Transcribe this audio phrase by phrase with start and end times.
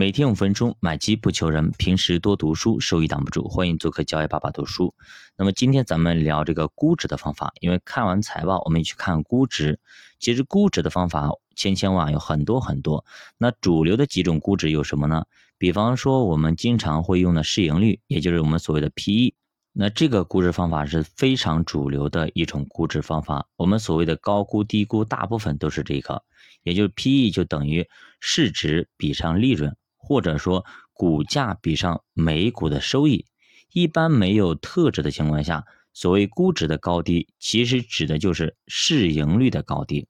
[0.00, 1.72] 每天五分钟，买基不求人。
[1.72, 3.46] 平时多读书，收益挡不住。
[3.46, 4.94] 欢迎做客教育爸爸读书。
[5.36, 9.78] 那么今天咱们聊这个估值的方法，因为看完财报，我们去看估值。
[10.18, 13.04] 其实估值的方法千千万有很多很多。
[13.36, 15.26] 那主流的几种估值有什么呢？
[15.58, 19.34] 比方说我们经常会用的市盈率，也就是我们所谓的 PE。
[19.74, 23.46] 那这个估值方法是非常主流的一种估值方法。
[23.54, 26.22] 我们所谓的高估、低估，大部分都是这个，
[26.62, 27.86] 也就是 PE 就等于
[28.18, 29.76] 市值比上利润。
[30.10, 33.26] 或者说股价比上每股的收益，
[33.72, 40.08] 一般没有特质的情况下，所谓估值的高低，其实指的就是市盈率的高低。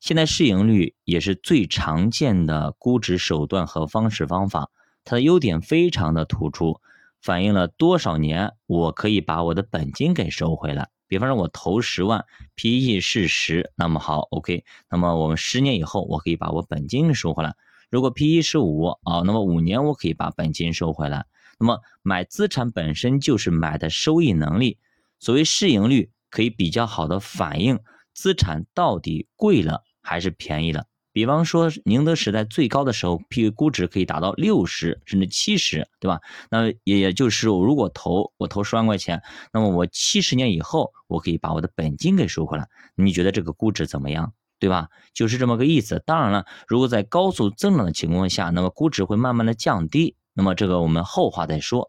[0.00, 4.68] 现在市盈率也是最常见的估值手段和方式方法，
[5.04, 6.80] 它的优点非常的突出，
[7.22, 10.88] 反映了多少年我可以把我的本金给收回来。
[11.06, 12.24] 比方说，我投十万
[12.56, 17.54] ，PE 是十，那么好，OK，那么我们十年以后，我可以把我本金收回来。
[17.96, 21.24] 如果 P/E 是五啊，那么五年我可以把本金收回来。
[21.58, 24.76] 那么买资产本身就是买的收益能力。
[25.18, 27.80] 所谓市盈率，可以比较好的反映
[28.12, 30.84] 资产到底贵了还是便宜了。
[31.10, 36.20] 比方说宁德时代最高的时候，P 估值可以达到六十甚至七十，对吧？
[36.50, 39.22] 那也也就是我如果投我投十万块钱，
[39.54, 42.68] 那么我七十年以后我可以把我的本金给收回来。
[42.94, 44.34] 你觉得这个估值怎么样？
[44.58, 44.88] 对吧？
[45.12, 46.02] 就是这么个意思。
[46.06, 50.16] 当然了，如果在高速增长的情况下，那么估值会慢慢的降低。
[50.32, 51.86] 那么这个我们后话再说。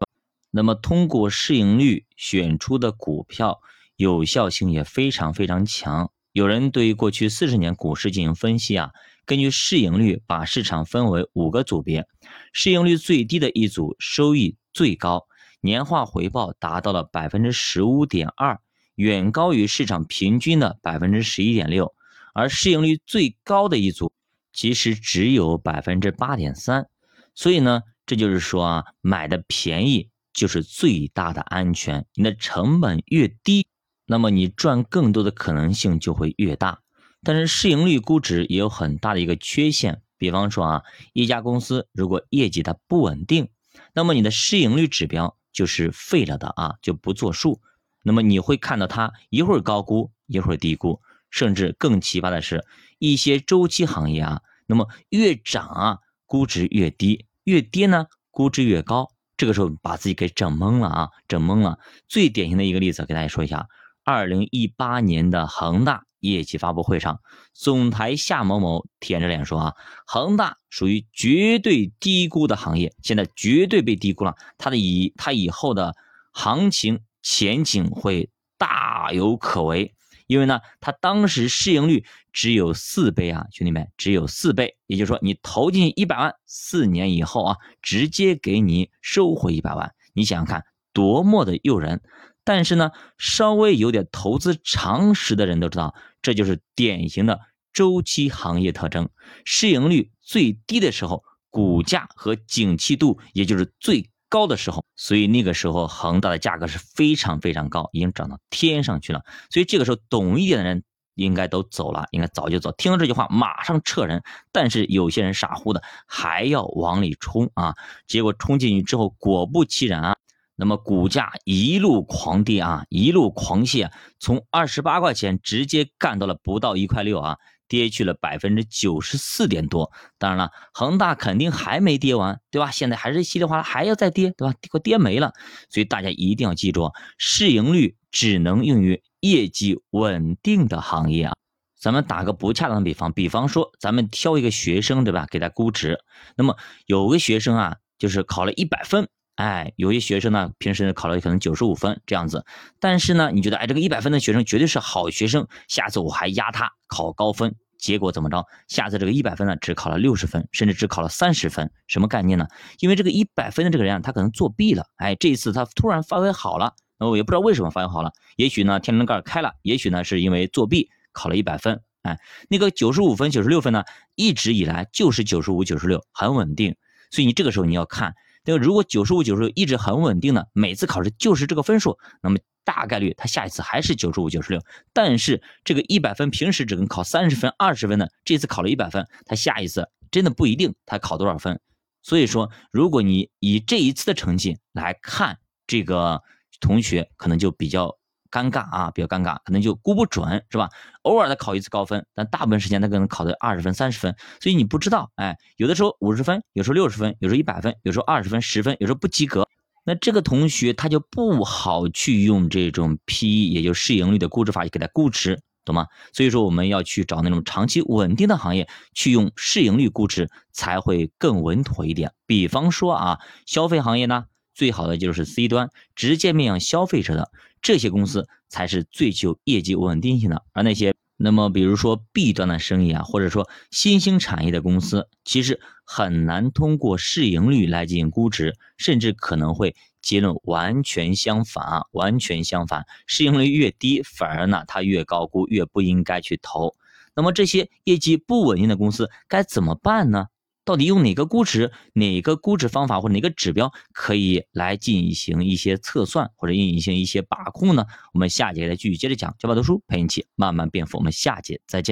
[0.50, 3.60] 那么通过市盈率选出的股票，
[3.96, 6.10] 有效性也非常非常强。
[6.32, 8.90] 有人对于过去四十年股市进行分析啊，
[9.26, 12.06] 根据市盈率把市场分为五个组别，
[12.52, 15.26] 市盈率最低的一组收益最高，
[15.60, 18.60] 年化回报达到了百分之十五点二，
[18.94, 21.92] 远高于市场平均的百分之十一点六。
[22.38, 24.12] 而市盈率最高的一组，
[24.52, 26.88] 其实只有百分之八点三，
[27.34, 32.06] 所以呢，这就是说啊，买的便宜就是最大的安全。
[32.14, 33.66] 你的成本越低，
[34.06, 36.80] 那么你赚更多的可能性就会越大。
[37.24, 43.48] 但是市盈率估值也有很大的一个缺陷，比方说啊，一家公司如果业绩它不稳定，
[43.92, 47.60] 那么你的市盈率指标就是废了的啊，就不作数。
[48.04, 51.02] 那么你会看到它一会儿高估，一会儿低估。
[51.30, 52.64] 甚至更奇葩的是，
[52.98, 59.10] 一些周期行业啊，那么越涨啊，估值越低；越跌呢，估值越高。
[59.36, 61.78] 这个时候把自己给整懵了啊，整懵了。
[62.08, 63.68] 最典型的一个例子，给大家说一下：
[64.04, 67.20] 二零一八年的恒大业绩发布会上，
[67.54, 69.74] 总裁夏某某舔着脸说啊，
[70.06, 75.94] 恒大属于绝对低估的行业，现在绝对被低估了，它的以它以后的
[76.32, 79.94] 行情前景会大有可为。
[80.28, 92.02] 因为呢，它当时市盈率只有四倍啊，兄弟们，只有四倍，也就是说，你投进去一百万，四年以后啊，直接给你收回一百万，你想想看，多么的诱人！
[92.44, 97.40] 但是呢，稍微有点投资常识的人都知道，这就是典型的
[97.72, 99.08] 周期行业特征，
[99.44, 104.10] 市盈率最低的时候，股价和景气度也就是最。
[104.28, 109.24] 高的时候，所以那个时候恒大的价格是非常非常高，已经涨到天上去了。
[109.50, 110.82] 所以这个时候懂一点的人
[111.14, 112.70] 应该都走了，应该早就走。
[112.72, 114.22] 听到这句话，马上撤人。
[114.52, 117.74] 但是有些人傻乎的还要往里冲啊，
[118.06, 120.16] 结果冲进去之后，果不其然啊，
[120.58, 127.38] 那么股价一路狂跌啊，一路狂泻，从二十八块钱直接干到了不到一块六啊。
[127.70, 132.70] 跌去了百分之九十四点多，当然了，恒大肯定还没跌完，对吧？
[132.70, 134.54] 现在还是稀里哗啦还要再跌，对吧？
[134.70, 135.34] 快跌没了，
[135.68, 141.36] 所以大家一定要记住，市盈率只能用于业绩稳定的行业啊。
[141.78, 145.26] 咱们打个不恰当的比方，比方说咱们挑一个学生，对吧？
[145.30, 146.00] 给他估值，
[146.38, 146.56] 那么
[146.86, 149.10] 有个学生啊，就是考了一百分。
[149.38, 152.44] 哎，有些学生呢，平时考了可能九十五分这样子，
[152.80, 158.44] 但是呢，你觉得哎，这个一百分的学生绝对是好学生，下次我还压他考高分，结果怎么着？
[158.66, 162.48] 下次这个一百分呢，只考了六十分，甚至只考了三十分，什么概念呢？
[162.80, 172.18] 因为这个一百分的这个人啊，他可能作弊了，哎，这一次他突然发挥好了，那我也不知道为什么发挥好了，也许呢天灵盖开了，也许呢是因为作弊考了一百分，哎，
[172.50, 173.84] 那个九十五分、九十六分呢，
[174.16, 176.74] 一直以来就是九十五、九十六，很稳定，
[177.12, 178.16] 所以你这个时候你要看。
[178.48, 184.62] 那个如果九十五九十六一直很稳定的，每次考试就是这个分数，那么大概率他下一次还是九十五九十六。
[184.94, 191.60] 但是这个一百分平时只能考三十分二十分的，这次考了一百分，他下一次真的不一定他考多少分。
[192.02, 195.36] 所以说，如果你以这一次的成绩来看
[195.66, 196.22] 这个
[196.58, 197.97] 同学，可能就比较
[198.30, 200.68] 尴尬啊，比较尴尬，可能就估不准，是吧？
[201.02, 209.48] 偶尔他考一次高分，但大部分时间他可能考的二十分、三十分，所以你不知道，哎，有的时候五十分，有时候六十分，有时候一百分，有时候二十分、十分，有时候不及格。
[209.84, 215.86] 那这个同学他就不好去用这种 P/E，也就市盈率的估值法去给他估值，懂吗？
[216.12, 222.12] 所以说我们要去找那种长期稳定的行业，去用市盈率估值才会更稳妥一点。
[222.26, 224.26] 比方说啊，消费行业呢，
[224.58, 227.30] 最好的就是 C 端，直接面向消费者的
[227.62, 230.94] 这些公司才是最具有业绩稳定性的，而那些。
[231.20, 246.76] 那么，比如说 B 端的生意啊，或者说新兴产业的公司，其实很难通过市盈率来进行估值，甚至可能会结论完全相反啊，完全相反，市盈率越低，反而呢它越高估，越不应该去投。
[247.16, 250.28] 那么这些业绩不稳定的公司该怎么办呢？
[250.68, 257.86] 到底用哪个估值、哪个估值方法或者哪个指标可以来进行一些测算或者进行一些把控呢？
[258.12, 260.98] 我们下节再继续接着讲，教爸读书陪你一起慢慢变富。
[260.98, 261.86] 我们下节再见。